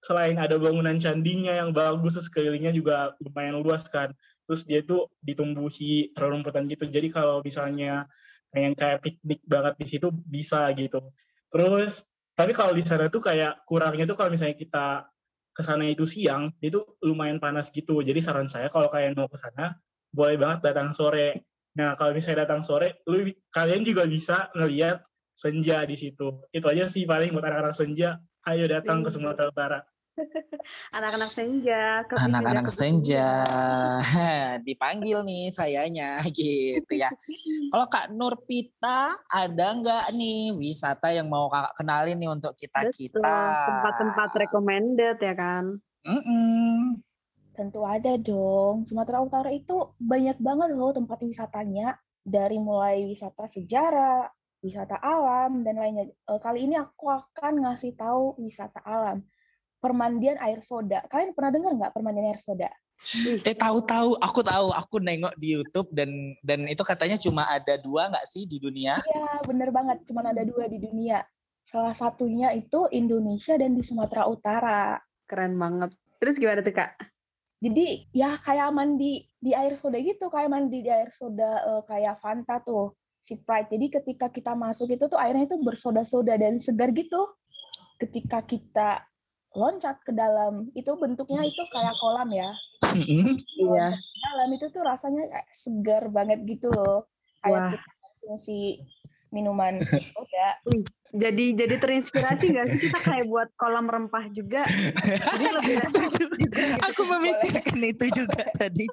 [0.00, 4.14] selain ada bangunan candinya yang bagus terus kelilingnya juga lumayan luas kan
[4.46, 8.06] terus dia tuh ditumbuhi rerumputan gitu jadi kalau misalnya
[8.48, 11.10] pengen kayak piknik banget di situ bisa gitu
[11.50, 15.10] terus tapi kalau di sana tuh kayak kurangnya tuh kalau misalnya kita
[15.56, 18.04] ke sana itu siang itu lumayan panas gitu.
[18.04, 19.72] Jadi saran saya kalau kalian mau ke sana
[20.12, 21.48] boleh banget datang sore.
[21.80, 25.00] Nah kalau misalnya datang sore lu kalian juga bisa ngelihat
[25.32, 26.44] senja di situ.
[26.52, 28.20] Itu aja sih paling buat anak-anak senja.
[28.44, 29.78] Ayo datang ke Sumatera Utara
[30.96, 33.28] anak-anak senja anak-anak senja.
[34.66, 37.12] Dipanggil nih sayanya gitu ya.
[37.72, 43.36] Kalau Kak Nurpita ada nggak nih wisata yang mau Kakak kenalin nih untuk kita kita
[43.68, 45.64] tempat-tempat recommended ya kan?
[46.06, 46.76] Mm -mm.
[47.56, 48.84] tentu ada dong.
[48.84, 51.96] Sumatera Utara itu banyak banget loh tempat wisatanya.
[52.26, 54.26] Dari mulai wisata sejarah
[54.58, 56.10] wisata alam dan lainnya.
[56.10, 59.22] Eh, kali ini aku akan ngasih tahu wisata alam
[59.86, 61.06] permandian air soda.
[61.06, 62.66] Kalian pernah dengar nggak permandian air soda?
[63.46, 66.10] Eh tahu-tahu, aku tahu, aku nengok di YouTube dan
[66.42, 68.98] dan itu katanya cuma ada dua nggak sih di dunia?
[68.98, 71.22] Iya, bener banget, cuma ada dua di dunia.
[71.62, 74.98] Salah satunya itu Indonesia dan di Sumatera Utara.
[75.30, 75.94] Keren banget.
[76.18, 76.98] Terus gimana tuh kak?
[77.62, 82.18] Jadi ya kayak mandi di air soda gitu, kayak mandi di air soda uh, kayak
[82.18, 83.76] Fanta tuh, si Sprite.
[83.76, 87.28] Jadi ketika kita masuk itu tuh airnya itu bersoda-soda dan segar gitu.
[87.96, 89.04] Ketika kita
[89.56, 90.68] loncat ke dalam.
[90.76, 92.50] Itu bentuknya itu kayak kolam ya.
[92.92, 93.96] Iya.
[93.96, 97.08] Dalam itu tuh rasanya kayak segar banget gitu loh.
[97.40, 98.84] Kayak kita konsumsi
[99.32, 99.80] minuman
[100.12, 100.48] soda.
[101.16, 104.68] Jadi jadi terinspirasi gak sih kita kayak buat kolam rempah juga?
[104.68, 106.28] Jadi lebih setuju.
[106.28, 106.56] juga gitu.
[106.84, 108.84] aku memikirkan itu juga tadi.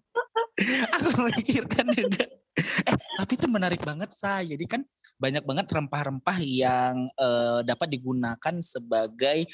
[0.95, 2.23] Aku memikirkan juga
[2.54, 4.82] eh tapi itu menarik banget saya jadi kan
[5.18, 9.50] banyak banget rempah-rempah yang uh, dapat digunakan sebagai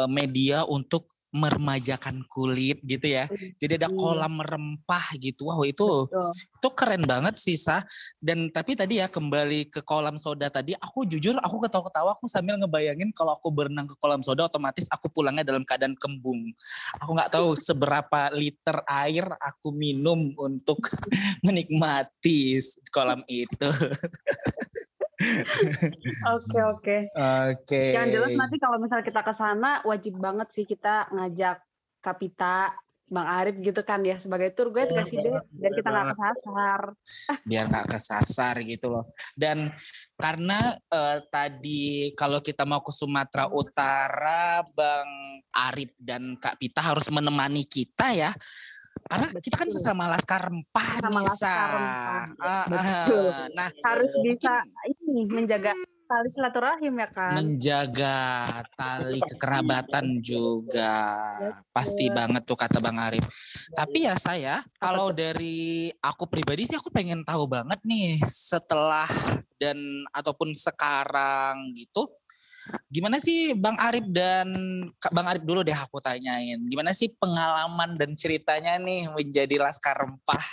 [0.00, 3.28] uh, media untuk meremajakan kulit gitu ya.
[3.60, 3.96] Jadi ada iya.
[3.96, 5.52] kolam rempah gitu.
[5.52, 6.30] Wow, itu Betul.
[6.32, 7.84] itu keren banget sih Sa.
[8.16, 12.56] Dan tapi tadi ya kembali ke kolam soda tadi, aku jujur aku ketawa-ketawa aku sambil
[12.56, 16.48] ngebayangin kalau aku berenang ke kolam soda otomatis aku pulangnya dalam keadaan kembung.
[17.04, 20.80] Aku nggak tahu seberapa liter air aku minum untuk
[21.46, 22.56] menikmati
[22.88, 23.68] kolam itu.
[26.38, 26.96] Oke oke.
[27.50, 27.82] Oke.
[27.90, 31.58] Yang jelas nanti kalau misalnya kita ke sana wajib banget sih kita ngajak
[31.98, 32.70] Kapita,
[33.08, 36.82] Bang Arif gitu kan ya sebagai tour guide oh, kasih deh biar kita nggak kesasar.
[37.50, 39.04] Biar nggak kesasar gitu loh.
[39.32, 39.72] Dan
[40.14, 45.08] karena uh, tadi kalau kita mau ke Sumatera Utara, Bang
[45.50, 48.30] Arif dan Kak Pita harus menemani kita ya
[49.08, 49.42] karena Betul.
[49.46, 52.24] kita kan sesama laskar rempah sama laskar rempah.
[52.42, 53.32] Ah, Betul.
[53.54, 54.54] Nah, harus bisa
[55.08, 55.72] ini menjaga
[56.08, 57.32] tali silaturahim ya kan.
[57.36, 58.18] Menjaga
[58.76, 60.96] tali kekerabatan juga.
[61.72, 63.24] Pasti banget tuh kata Bang Arif.
[63.72, 69.08] Tapi ya saya kalau dari aku pribadi sih aku pengen tahu banget nih setelah
[69.56, 69.76] dan
[70.12, 72.08] ataupun sekarang gitu
[72.88, 74.48] Gimana sih Bang Arif dan
[75.12, 76.60] Bang Arif dulu deh aku tanyain.
[76.68, 80.44] Gimana sih pengalaman dan ceritanya nih menjadi laskar rempah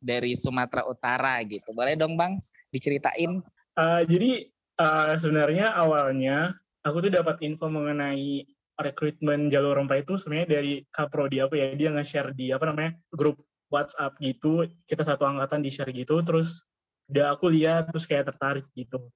[0.00, 1.72] dari Sumatera Utara gitu.
[1.72, 2.36] Boleh dong Bang
[2.68, 3.40] diceritain?
[3.74, 4.46] Uh, jadi
[4.78, 6.54] uh, sebenarnya awalnya
[6.86, 11.94] aku tuh dapat info mengenai rekrutmen jalur rempah itu sebenarnya dari kaprodi aku ya dia
[11.94, 13.38] nge-share di apa namanya grup
[13.70, 14.66] WhatsApp gitu.
[14.86, 16.62] Kita satu angkatan di share gitu terus
[17.10, 19.10] udah aku lihat terus kayak tertarik gitu.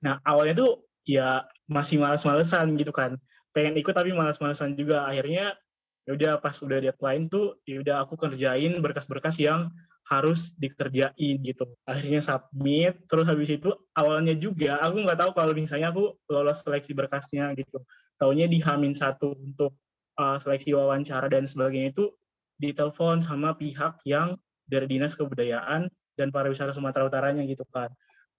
[0.00, 0.72] Nah awalnya tuh
[1.04, 3.16] ya masih malas-malesan gitu kan.
[3.52, 5.04] Pengen ikut tapi malas-malesan juga.
[5.04, 5.56] Akhirnya
[6.02, 9.70] ya udah pas udah deadline tuh ya udah aku kerjain berkas-berkas yang
[10.10, 11.64] harus dikerjain gitu.
[11.86, 16.92] Akhirnya submit terus habis itu awalnya juga aku nggak tahu kalau misalnya aku lolos seleksi
[16.92, 17.80] berkasnya gitu.
[18.18, 19.78] Taunya di Hamin satu untuk
[20.18, 22.12] uh, seleksi wawancara dan sebagainya itu
[22.58, 27.90] ditelepon sama pihak yang dari dinas kebudayaan dan pariwisata Sumatera Utaranya gitu kan.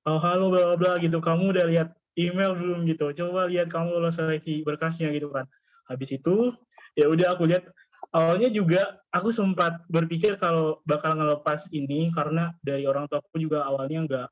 [0.08, 1.19] Oh halo bla bla gitu.
[1.19, 2.86] Kamu udah lihat email belum?
[2.86, 3.12] gitu.
[3.17, 5.47] Coba lihat kamu lolos seleksi berkasnya gitu kan.
[5.89, 6.54] Habis itu
[6.93, 7.65] ya udah aku lihat
[8.13, 13.65] awalnya juga aku sempat berpikir kalau bakal ngelepas ini karena dari orang tua aku juga
[13.65, 14.28] awalnya nggak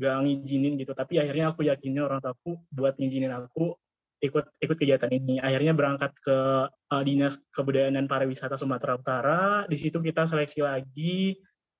[0.00, 0.92] nggak ngizinin gitu.
[0.96, 3.76] Tapi akhirnya aku yakinin orang tua aku buat ngizinin aku
[4.24, 5.38] ikut ikut kegiatan ini.
[5.38, 6.38] Akhirnya berangkat ke
[6.72, 9.42] uh, dinas kebudayaan dan pariwisata Sumatera Utara.
[9.68, 11.36] Di situ kita seleksi lagi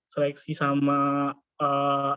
[0.08, 2.12] seleksi sama uh,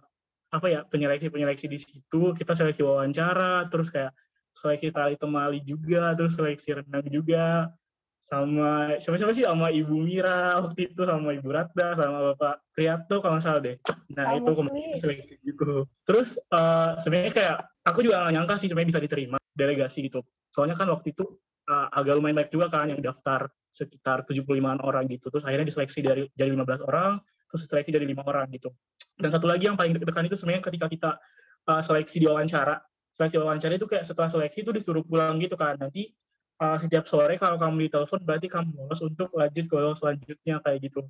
[0.52, 2.36] apa ya penyeleksi penyeleksi di situ.
[2.36, 4.12] Kita seleksi wawancara terus kayak
[4.52, 7.72] seleksi tali temali juga terus seleksi renang juga
[8.32, 13.36] sama siapa-siapa sih sama Ibu Mira waktu itu sama Ibu Ratda sama Bapak Priyato kalau
[13.36, 13.76] nggak salah deh.
[14.16, 15.84] Nah itu kemarin seleksi gitu.
[16.08, 20.24] Terus uh, sebenarnya kayak aku juga nggak nyangka sih sebenarnya bisa diterima delegasi gitu.
[20.48, 21.28] Soalnya kan waktu itu
[21.68, 24.48] uh, agak lumayan banyak juga kan yang daftar sekitar 75
[24.80, 25.28] orang gitu.
[25.28, 27.20] Terus akhirnya diseleksi dari jadi 15 orang,
[27.52, 28.72] terus seleksi dari lima orang gitu.
[29.20, 31.12] Dan satu lagi yang paling deg-degan itu sebenarnya ketika kita
[31.68, 32.80] uh, seleksi di wawancara.
[33.12, 35.76] Seleksi wawancara itu kayak setelah seleksi itu disuruh pulang gitu kan.
[35.76, 36.16] Nanti
[36.62, 41.02] uh, setiap sore kalau kamu ditelepon berarti kamu lolos untuk lanjut ke selanjutnya kayak gitu.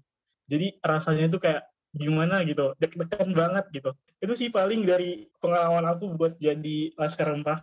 [0.48, 3.92] Jadi rasanya itu kayak gimana gitu, deg-degan banget gitu.
[4.24, 7.60] Itu sih paling dari pengalaman aku buat jadi laskar rempah.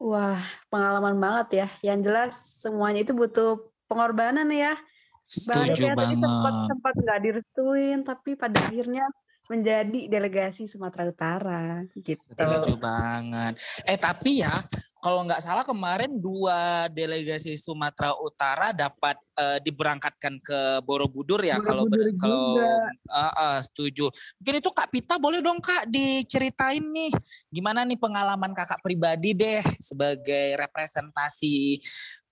[0.00, 0.40] Wah,
[0.72, 1.68] pengalaman banget ya.
[1.84, 2.32] Yang jelas
[2.64, 4.80] semuanya itu butuh pengorbanan ya.
[5.28, 6.24] Setuju banget.
[6.24, 9.04] Sempat sempat nggak direstuin, tapi pada akhirnya
[9.50, 12.22] menjadi delegasi Sumatera Utara gitu.
[12.30, 13.58] Setuju banget.
[13.82, 14.54] Eh tapi ya
[15.02, 21.90] kalau nggak salah kemarin dua delegasi Sumatera Utara dapat uh, diberangkatkan ke Borobudur ya kalau
[22.20, 22.62] kalau
[23.10, 24.06] uh, uh, setuju.
[24.38, 27.10] Mungkin itu Kak Pita boleh dong Kak diceritain nih
[27.50, 31.82] gimana nih pengalaman Kakak pribadi deh sebagai representasi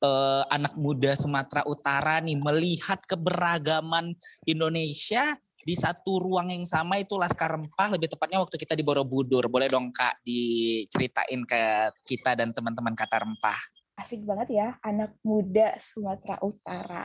[0.07, 4.15] uh, anak muda Sumatera Utara nih melihat keberagaman
[4.47, 5.35] Indonesia
[5.69, 9.53] di satu ruang yang sama itu Laskar Rempah lebih tepatnya waktu kita di Borobudur.
[9.53, 13.61] Boleh dong Kak diceritain ke kita dan teman-teman Kata Rempah.
[14.01, 17.05] Asik banget ya anak muda Sumatera Utara.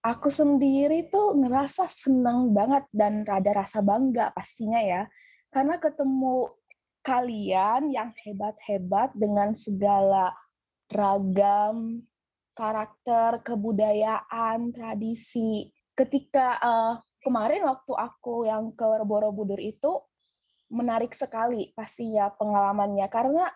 [0.00, 5.04] Aku sendiri tuh ngerasa seneng banget dan rada rasa bangga pastinya ya.
[5.52, 6.56] Karena ketemu
[7.04, 10.32] kalian yang hebat-hebat dengan segala
[10.88, 12.00] ragam
[12.56, 15.68] karakter, kebudayaan, tradisi.
[15.92, 20.00] Ketika uh, kemarin waktu aku yang ke Borobudur itu
[20.72, 23.06] menarik sekali pastinya pengalamannya.
[23.10, 23.46] Karena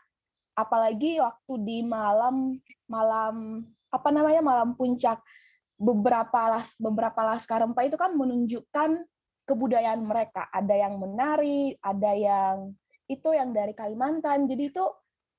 [0.55, 5.23] apalagi waktu di malam malam apa namanya malam puncak
[5.75, 8.91] beberapa las beberapa laskar rempah itu kan menunjukkan
[9.47, 10.47] kebudayaan mereka.
[10.51, 12.75] Ada yang menari ada yang
[13.09, 14.49] itu yang dari Kalimantan.
[14.49, 14.85] Jadi itu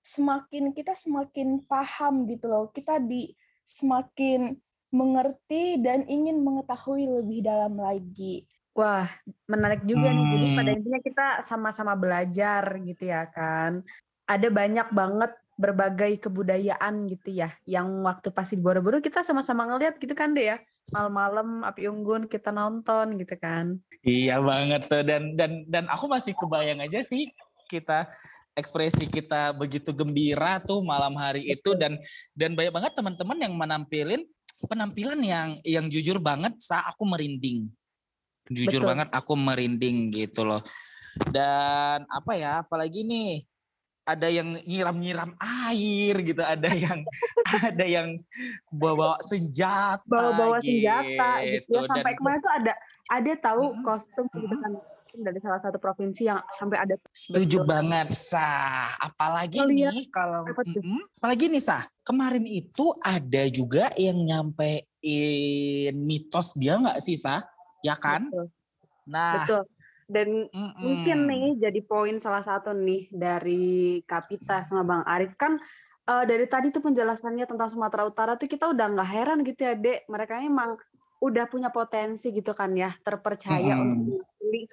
[0.05, 2.69] semakin kita semakin paham gitu loh.
[2.69, 3.33] Kita di
[3.65, 4.53] semakin
[4.93, 8.45] mengerti dan ingin mengetahui lebih dalam lagi.
[8.75, 9.07] Wah,
[9.47, 10.17] menarik juga hmm.
[10.19, 10.27] nih.
[10.35, 10.77] Jadi pada hmm.
[10.77, 13.79] intinya kita sama-sama belajar gitu ya kan.
[14.27, 17.55] Ada banyak banget berbagai kebudayaan gitu ya.
[17.63, 20.57] Yang waktu pasti di Borobudur kita sama-sama ngeliat gitu kan deh ya.
[20.91, 23.79] Malam-malam api unggun kita nonton gitu kan.
[24.03, 27.31] Iya banget tuh dan dan dan aku masih kebayang aja sih
[27.71, 28.05] kita
[28.55, 31.99] ekspresi kita begitu gembira tuh malam hari itu dan
[32.37, 34.23] dan banyak banget teman-teman yang menampilin
[34.63, 37.67] penampilan yang yang jujur banget saat aku merinding.
[38.47, 38.89] Jujur Betul.
[38.93, 40.61] banget aku merinding gitu loh.
[41.33, 43.41] Dan apa ya, apalagi nih
[44.05, 45.33] ada yang nyiram-nyiram
[45.67, 47.01] air gitu, ada yang
[47.73, 48.13] ada yang
[48.69, 50.77] bawa senjata bawa-bawa gitu.
[50.77, 51.73] senjata gitu.
[51.73, 52.73] Ya, sampai Dan, kemarin tuh ada
[53.05, 54.73] ada tahu kostum gitu kan
[55.19, 58.91] dari salah satu provinsi yang sampai ada setuju banget sah.
[58.99, 61.83] Apalagi Kalian, nih kalau mm, apalagi nih sah.
[62.05, 67.41] Kemarin itu ada juga yang nyampein mitos dia nggak sih sah?
[67.81, 68.29] Ya kan?
[68.29, 68.47] Betul.
[69.05, 69.63] nah betul.
[70.05, 70.71] Dan -mm.
[70.77, 75.57] mungkin nih jadi poin salah satu nih dari Kapita sama Bang Arif kan
[76.05, 79.73] uh, dari tadi tuh penjelasannya tentang Sumatera Utara tuh kita udah nggak heran gitu ya
[79.73, 80.05] dek.
[80.05, 80.77] Mereka emang
[81.23, 83.85] udah punya potensi gitu kan ya terpercaya hmm.
[83.87, 84.21] untuk
[84.51, 84.67] di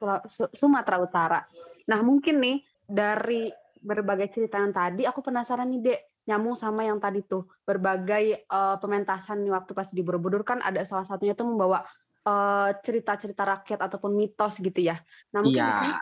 [0.53, 1.41] Sumatera Utara.
[1.89, 3.49] Nah mungkin nih dari
[3.83, 8.79] berbagai cerita yang tadi aku penasaran nih dek nyambung sama yang tadi tuh berbagai uh,
[8.79, 11.83] pementasan nih waktu pas di Borobudur kan ada salah satunya tuh membawa
[12.23, 15.03] uh, cerita-cerita rakyat ataupun mitos gitu ya.
[15.35, 15.95] Nah mungkin di sini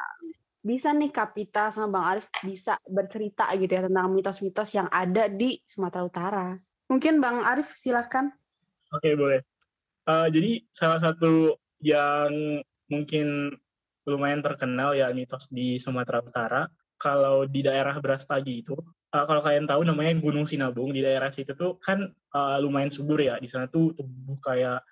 [0.61, 5.57] bisa nih Kapita sama Bang Arif bisa bercerita gitu ya tentang mitos-mitos yang ada di
[5.65, 6.47] Sumatera Utara.
[6.93, 8.29] Mungkin Bang Arif silahkan.
[8.93, 9.41] Oke, boleh.
[10.05, 13.55] Eh, jadi salah satu yang mungkin
[14.09, 16.63] lumayan terkenal ya mitos di Sumatera Utara,
[17.01, 18.77] kalau di daerah Brastagi itu,
[19.15, 23.19] eh, kalau kalian tahu namanya Gunung Sinabung, di daerah situ tuh kan eh, lumayan subur
[23.23, 23.41] ya.
[23.41, 24.85] Di sana tuh tumbuh kayak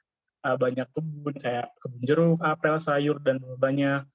[0.46, 4.06] eh, banyak kebun, kayak kebun jeruk, apel, sayur, dan banyak.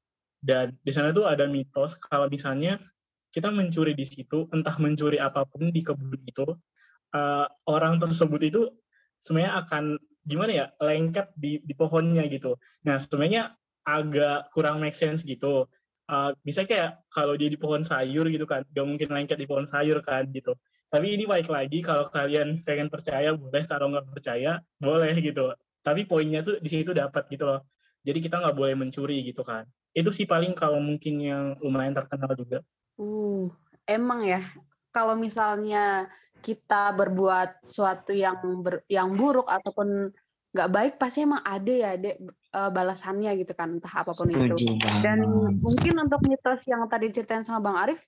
[0.44, 2.82] Dan di sana tuh ada mitos kalau misalnya
[3.34, 6.46] kita mencuri di situ, entah mencuri apa pun di kebun itu,
[7.14, 8.62] eh, orang tersebut itu
[9.24, 9.84] sebenarnya akan
[10.24, 12.56] gimana ya lengket di, di pohonnya gitu.
[12.88, 15.68] Nah sebenarnya agak kurang make sense gitu.
[16.04, 19.68] Uh, bisa kayak kalau dia di pohon sayur gitu kan, gak mungkin lengket di pohon
[19.68, 20.56] sayur kan gitu.
[20.92, 25.50] Tapi ini baik lagi kalau kalian pengen percaya boleh, kalau nggak percaya boleh gitu.
[25.82, 27.66] Tapi poinnya tuh di situ dapat gitu loh.
[28.06, 29.66] Jadi kita nggak boleh mencuri gitu kan.
[29.90, 32.62] Itu sih paling kalau mungkin yang lumayan terkenal juga.
[32.94, 33.50] Uh,
[33.90, 34.46] emang ya
[34.94, 36.14] kalau misalnya
[36.46, 40.14] kita berbuat sesuatu yang ber- yang buruk ataupun
[40.54, 42.22] nggak baik pasti emang ada ya dek
[42.54, 44.38] eh, balasannya gitu kan entah apa pun itu.
[44.40, 45.54] Setuju Dan banget.
[45.60, 48.00] mungkin untuk mitos yang tadi diceritain sama Bang Arif,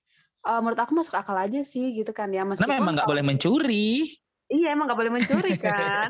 [0.41, 2.45] eh, menurut aku masuk akal aja sih gitu kan ya.
[2.45, 4.05] Meskipun memang nggak kalau- boleh mencuri.
[4.45, 6.09] Iya emang nggak boleh mencuri kan.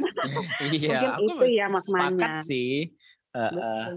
[0.61, 2.31] iya, Mungkin aku itu ya sepakat maknanya.
[2.37, 2.91] sih.
[3.31, 3.51] Heeh.
[3.55, 3.95] Betul.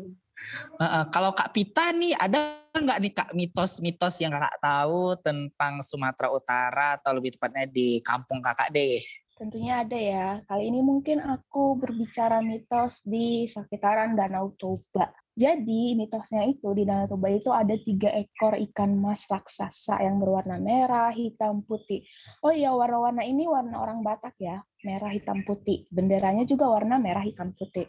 [0.78, 2.38] Heeh, kalau Kak Pita nih ada
[2.70, 8.38] nggak nih Kak mitos-mitos yang Kakak tahu tentang Sumatera Utara atau lebih tepatnya di kampung
[8.38, 9.02] Kakak deh?
[9.38, 10.42] Tentunya ada ya.
[10.50, 15.14] Kali ini mungkin aku berbicara mitos di sekitaran Danau Toba.
[15.38, 20.58] Jadi mitosnya itu di Danau Toba itu ada tiga ekor ikan mas raksasa yang berwarna
[20.58, 22.02] merah, hitam, putih.
[22.42, 25.86] Oh iya, warna-warna ini warna orang Batak ya, merah, hitam, putih.
[25.86, 27.86] Benderanya juga warna merah, hitam, putih.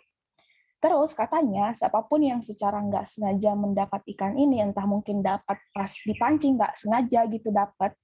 [0.77, 5.91] Terus katanya siapa pun yang secara nggak sengaja mendapat ikan ini, entah mungkin dapat pas
[6.05, 7.97] dipancing nggak sengaja gitu dapat,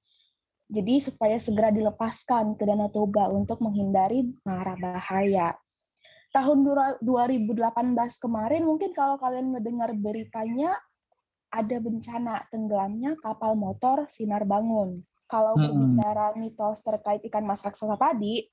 [0.66, 5.54] jadi supaya segera dilepaskan ke Danau Toba untuk menghindari mara bahaya.
[6.34, 10.76] Tahun dura- 2018 kemarin mungkin kalau kalian mendengar beritanya
[11.54, 15.06] ada bencana tenggelamnya kapal motor Sinar Bangun.
[15.32, 15.96] Kalau Mm-mm.
[15.96, 18.52] berbicara mitos terkait ikan mas raksasa tadi,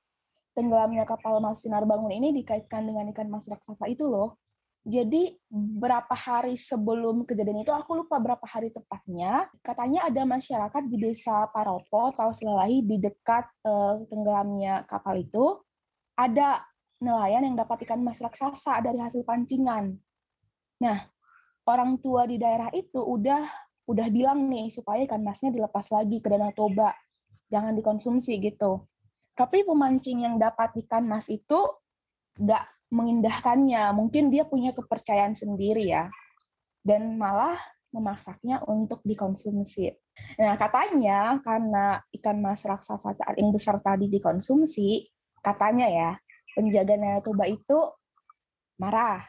[0.54, 4.38] tenggelamnya kapal mas Sinar Bangun ini dikaitkan dengan ikan mas raksasa itu loh.
[4.82, 10.98] Jadi berapa hari sebelum kejadian itu, aku lupa berapa hari tepatnya, katanya ada masyarakat di
[10.98, 15.62] desa Paropo atau Selalahi di dekat eh, tenggelamnya kapal itu,
[16.18, 16.66] ada
[16.98, 19.94] nelayan yang dapat ikan mas raksasa dari hasil pancingan.
[20.82, 20.98] Nah,
[21.62, 23.46] orang tua di daerah itu udah
[23.86, 26.90] udah bilang nih supaya ikan masnya dilepas lagi ke Danau Toba,
[27.50, 28.82] jangan dikonsumsi gitu.
[29.38, 31.58] Tapi pemancing yang dapat ikan mas itu
[32.38, 33.96] nggak mengindahkannya.
[33.96, 36.12] Mungkin dia punya kepercayaan sendiri ya.
[36.84, 37.56] Dan malah
[37.92, 39.92] memasaknya untuk dikonsumsi.
[40.40, 45.08] Nah, katanya karena ikan mas raksasa yang besar tadi dikonsumsi,
[45.40, 46.10] katanya ya,
[46.52, 47.78] penjaga Danau Toba itu
[48.80, 49.24] marah.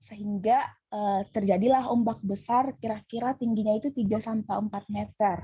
[0.00, 5.36] Sehingga eh, terjadilah ombak besar kira-kira tingginya itu 3 sampai 4 meter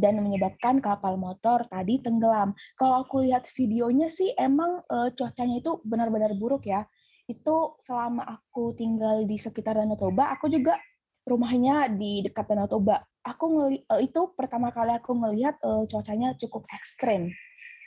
[0.00, 2.56] dan menyebabkan kapal motor tadi tenggelam.
[2.74, 6.88] Kalau aku lihat videonya sih emang eh, cuacanya itu benar-benar buruk ya.
[7.28, 10.74] Itu selama aku tinggal di sekitar Danau Toba, aku juga
[11.28, 13.04] rumahnya di dekat Danau Toba.
[13.22, 17.30] Aku ngeli eh, itu pertama kali aku melihat eh, cuacanya cukup ekstrim.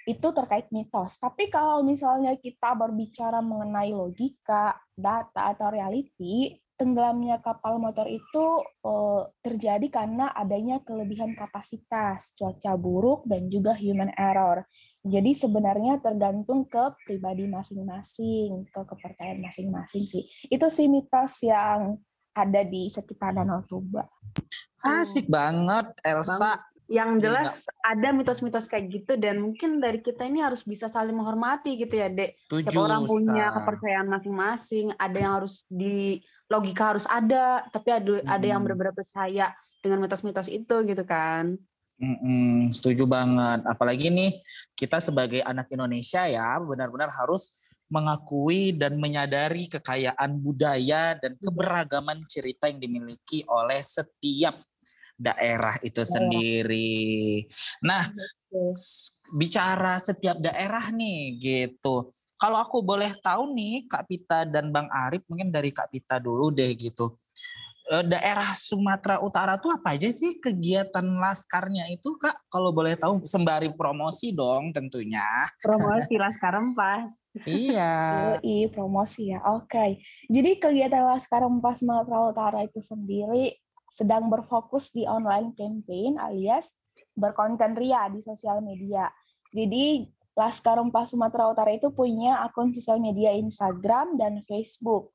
[0.06, 1.15] Itu terkait mitos.
[1.17, 8.46] Tapi kalau misalnya kita berbicara mengenai logika, data atau reality, tenggelamnya kapal motor itu
[8.84, 14.67] eh, terjadi karena adanya kelebihan kapasitas, cuaca buruk, dan juga human error.
[15.00, 20.28] Jadi sebenarnya tergantung ke pribadi masing-masing, ke kepercayaan masing-masing sih.
[20.52, 21.96] Itu sih mitos yang
[22.36, 24.04] ada di sekitar Danau Toba.
[24.84, 26.73] Asik banget Elsa.
[26.93, 27.51] Yang jelas
[27.82, 32.06] ada mitos-mitos kayak gitu dan mungkin dari kita ini harus bisa saling menghormati gitu ya,
[32.06, 32.29] Dek.
[32.29, 32.69] Setuju.
[32.69, 33.56] Setiap orang punya Sta.
[33.58, 39.58] kepercayaan masing-masing, ada yang harus di logika harus ada, tapi ada ada yang benar-benar percaya
[39.81, 41.58] dengan mitos-mitos itu gitu kan.
[41.98, 43.65] Mm-mm, setuju banget.
[43.65, 44.37] Apalagi nih
[44.77, 52.65] kita sebagai anak Indonesia ya benar-benar harus mengakui dan menyadari kekayaan budaya dan keberagaman cerita
[52.65, 54.58] yang dimiliki oleh setiap
[55.18, 57.46] daerah itu sendiri.
[57.86, 58.10] Nah,
[59.34, 62.14] bicara setiap daerah nih gitu.
[62.38, 66.52] Kalau aku boleh tahu nih Kak Pita dan Bang Arif mungkin dari Kak Pita dulu
[66.52, 67.16] deh gitu.
[67.84, 72.48] eh, daerah Sumatera Utara tuh apa aja sih kegiatan laskarnya itu kak?
[72.48, 75.24] Kalau boleh tahu sembari promosi dong tentunya.
[75.60, 77.12] Promosi Laskar Rempah.
[77.44, 77.92] iya.
[78.40, 79.44] Yoi, promosi ya.
[79.52, 80.00] Oke.
[80.32, 83.63] Jadi kegiatan Laskar Rempah Sumatera Utara itu sendiri
[83.94, 86.73] sedang berfokus di online campaign alias
[87.13, 89.06] berkonten ria di sosial media.
[89.54, 95.13] Jadi Laskar Rempah Sumatera Utara itu punya akun sosial media Instagram dan Facebook.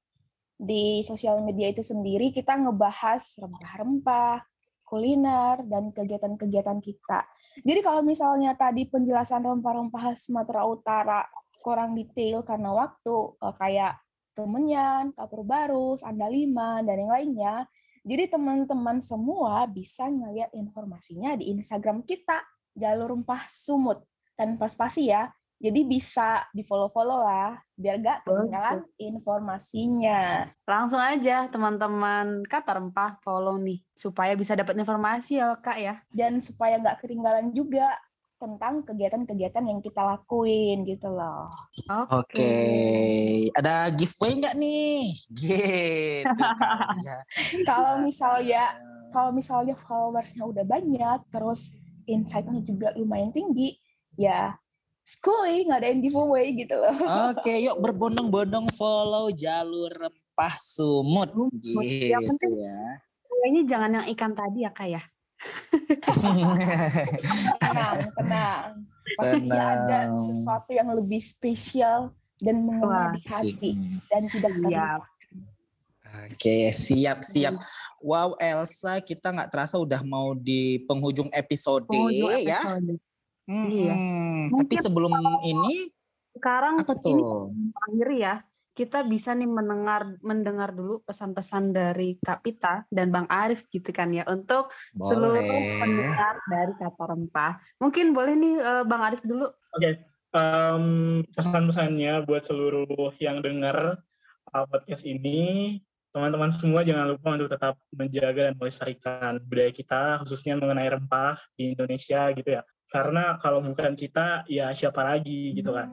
[0.55, 4.47] Di sosial media itu sendiri kita ngebahas rempah-rempah,
[4.87, 7.27] kuliner, dan kegiatan-kegiatan kita.
[7.67, 11.27] Jadi kalau misalnya tadi penjelasan rempah-rempah Sumatera Utara
[11.59, 13.99] kurang detail karena waktu, eh, kayak
[14.39, 17.67] Kemenyan, Kapur Barus, Andaliman, dan yang lainnya,
[18.09, 22.41] jadi teman-teman semua bisa ngeliat informasinya di Instagram kita,
[22.73, 24.01] Jalur Rempah Sumut
[24.33, 25.29] tanpa spasi ya.
[25.59, 30.47] Jadi bisa di follow-follow lah, biar gak ketinggalan informasinya.
[30.63, 35.95] Langsung aja teman-teman kata rempah follow nih supaya bisa dapat informasi ya kak ya.
[36.15, 37.91] Dan supaya nggak ketinggalan juga
[38.39, 41.51] tentang kegiatan-kegiatan yang kita lakuin gitu loh.
[42.15, 42.55] Oke,
[43.53, 45.03] ada giveaway nggak nih?
[45.29, 46.23] Gitu.
[46.23, 47.19] kan, ya.
[47.69, 48.79] Kalau misalnya
[49.09, 51.75] kalau misalnya followersnya udah banyak, terus
[52.07, 53.75] insight-nya juga lumayan tinggi,
[54.15, 54.55] ya
[55.03, 56.93] skuy ngadain giveaway gitu loh.
[57.33, 61.33] Oke, yuk berbondong-bondong follow jalur rempah sumut.
[61.33, 61.51] Sumut.
[61.57, 62.81] Gitu Yang penting- ya.
[63.39, 65.03] Kayaknya jangan yang ikan tadi ya kak ya.
[67.61, 68.71] Tenang, tenang.
[69.17, 70.21] Pasti ada Tenang.
[70.21, 73.71] sesuatu yang lebih spesial dan mengena di hati
[74.07, 74.63] dan tidak Siap.
[74.63, 75.01] terlupakan.
[76.29, 77.61] Oke, siap siap.
[78.01, 82.65] Wow, Elsa, kita nggak terasa udah mau di penghujung episode, Penghujung ya.
[82.65, 82.97] episode.
[83.49, 83.69] Mm-mm.
[83.73, 83.95] Iya.
[84.57, 85.89] Tapi sebelum ini
[86.37, 87.49] Sekarang apa ini tuh?
[87.53, 88.35] terakhir ya,
[88.79, 94.15] kita bisa nih mendengar mendengar dulu pesan-pesan dari Kak Pita dan Bang Arif gitu kan
[94.15, 95.83] ya untuk seluruh Boleh.
[95.83, 97.59] pendengar dari kata rempah.
[97.83, 99.51] Mungkin boleh nih eh, Bang Arif dulu.
[99.51, 99.99] Oke,
[100.31, 100.85] em,
[101.35, 103.99] pesan-pesannya buat seluruh yang dengar
[104.55, 105.83] uh, podcast ini,
[106.15, 111.75] teman-teman semua jangan lupa untuk tetap menjaga dan melestarikan budaya kita, khususnya mengenai rempah di
[111.75, 112.63] Indonesia gitu ya.
[112.89, 115.93] Karena kalau bukan kita, ya siapa lagi gitu kan.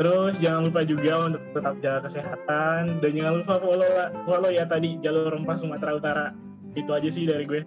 [0.00, 3.90] Terus jangan lupa juga untuk tetap jaga kesehatan dan jangan lupa follow
[4.24, 6.26] follow ya tadi jalur rempah Sumatera Utara.
[6.72, 7.60] Itu aja sih dari gue.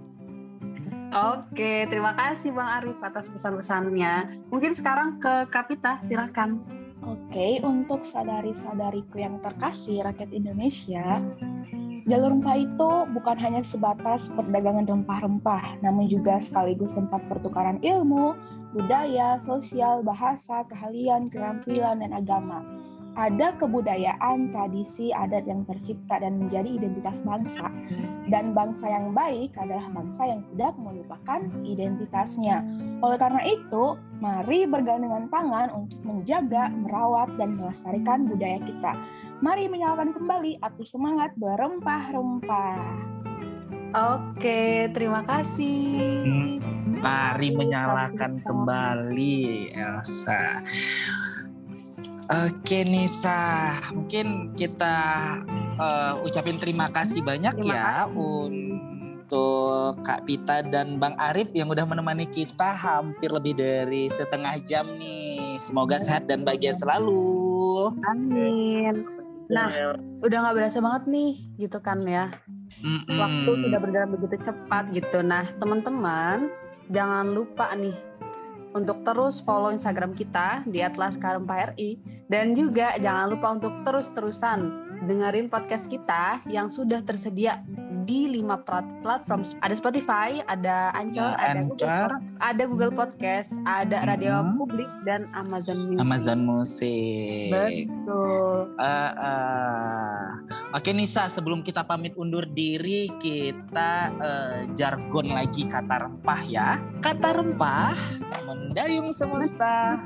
[1.14, 4.50] Oke, terima kasih Bang Arif atas pesan-pesannya.
[4.50, 6.66] Mungkin sekarang ke Kak Pita, silakan.
[7.06, 11.22] Oke, untuk sadari-sadariku yang terkasih rakyat Indonesia,
[12.10, 18.34] jalur rempah itu bukan hanya sebatas perdagangan rempah-rempah, namun juga sekaligus tempat pertukaran ilmu,
[18.74, 22.66] budaya, sosial, bahasa, keahlian, keterampilan, dan agama.
[23.14, 27.70] Ada kebudayaan, tradisi, adat yang tercipta dan menjadi identitas bangsa.
[28.26, 32.66] Dan bangsa yang baik adalah bangsa yang tidak melupakan identitasnya.
[33.06, 38.98] Oleh karena itu, mari bergandengan tangan untuk menjaga, merawat, dan melestarikan budaya kita.
[39.46, 43.14] Mari menyalakan kembali api semangat berempah-rempah.
[43.94, 46.58] Oke, terima kasih.
[46.98, 50.66] Mari menyalakan kembali Elsa.
[52.50, 54.98] Oke Nisa, mungkin kita
[55.78, 58.18] eh, ucapin terima kasih banyak Terima ya kasih.
[58.18, 64.89] untuk Kak Pita dan Bang Arif yang udah menemani kita hampir lebih dari setengah jam
[64.98, 65.54] nih.
[65.62, 67.94] Semoga sehat dan bahagia selalu.
[68.10, 69.06] Amin.
[69.54, 69.70] Nah,
[70.26, 71.32] udah nggak berasa banget nih,
[71.62, 72.34] gitu kan ya.
[72.82, 73.18] Mm-mm.
[73.20, 75.20] Waktu tidak berjalan begitu cepat gitu.
[75.22, 76.50] Nah, teman-teman,
[76.90, 77.96] jangan lupa nih
[78.74, 84.60] untuk terus follow Instagram kita di @laskar4ri dan juga jangan lupa untuk terus-terusan
[85.06, 87.62] dengerin podcast kita yang sudah tersedia
[88.04, 89.41] di lima plat- platform.
[89.60, 92.10] Ada Spotify, ada Anchor, Ya, ada Google, Anchor.
[92.39, 94.56] ada Google Podcast, ada Radio Mhm.
[94.56, 96.01] Publik dan Amazon Music.
[96.01, 97.49] Amazon Musik.
[97.49, 98.76] Betul.
[98.78, 100.24] Eh, eh.
[100.72, 106.70] Oke Nisa, sebelum kita pamit undur diri, kita eh, jargon lagi kata rempah ya.
[106.99, 107.95] Kata rempah,
[108.43, 109.99] mendayung semesta,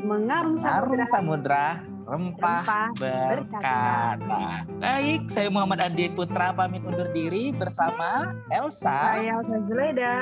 [0.00, 1.64] Mengarung arung samudra, samudra,
[2.10, 4.66] rempah rempah berkata.
[4.82, 9.22] Baik, saya Muhammad Adi Putra pamit undur diri bersama Elsa.
[9.22, 10.14] Saya Elsa Zuleda.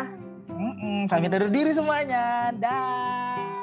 [0.48, 2.52] Mm-mm, pamit undur diri semuanya.
[2.54, 3.56] Dah.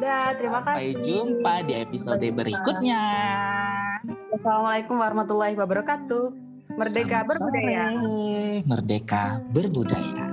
[0.00, 1.04] Dah, terima Sampai kasih.
[1.04, 2.40] jumpa di episode Sampai jumpa.
[2.42, 3.02] berikutnya.
[4.32, 6.24] Assalamualaikum warahmatullahi wabarakatuh.
[6.72, 7.84] Merdeka Selamat berbudaya.
[7.92, 8.64] sore.
[8.64, 10.26] Merdeka berbudaya.